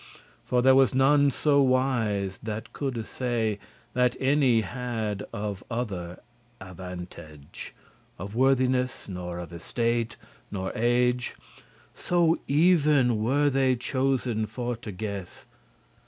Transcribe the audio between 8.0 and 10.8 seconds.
Of worthiness, nor of estate, nor